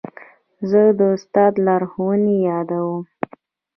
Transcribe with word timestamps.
زه 0.69 0.81
د 0.99 1.01
استاد 1.15 1.53
لارښوونې 1.65 2.35
یادوم. 2.49 3.03